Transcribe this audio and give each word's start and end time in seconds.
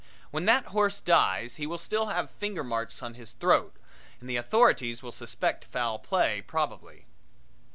When 0.31 0.45
that 0.45 0.65
horse 0.73 0.99
dies 0.99 1.57
he 1.57 1.67
will 1.67 1.77
still 1.77 2.07
have 2.07 2.31
finger 2.31 2.63
marks 2.63 3.03
on 3.03 3.13
his 3.13 3.33
throat 3.33 3.75
and 4.19 4.27
the 4.27 4.35
authorities 4.35 5.03
will 5.03 5.11
suspect 5.11 5.63
foul 5.65 5.99
play 5.99 6.41
probably. 6.41 7.05